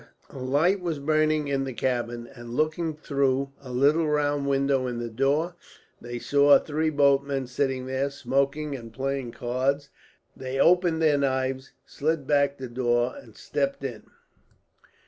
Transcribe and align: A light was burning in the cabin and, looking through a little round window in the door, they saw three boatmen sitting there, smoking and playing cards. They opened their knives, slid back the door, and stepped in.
A 0.31 0.39
light 0.39 0.79
was 0.81 0.97
burning 0.97 1.47
in 1.47 1.63
the 1.63 1.73
cabin 1.73 2.27
and, 2.33 2.55
looking 2.55 2.95
through 2.95 3.51
a 3.61 3.71
little 3.71 4.07
round 4.07 4.47
window 4.49 4.87
in 4.87 4.97
the 4.97 5.11
door, 5.11 5.55
they 6.01 6.17
saw 6.17 6.57
three 6.57 6.89
boatmen 6.89 7.45
sitting 7.45 7.85
there, 7.85 8.09
smoking 8.09 8.75
and 8.75 8.91
playing 8.91 9.31
cards. 9.31 9.91
They 10.35 10.59
opened 10.59 11.03
their 11.03 11.19
knives, 11.19 11.73
slid 11.85 12.25
back 12.25 12.57
the 12.57 12.67
door, 12.67 13.15
and 13.15 13.35
stepped 13.35 13.83
in. 13.83 14.05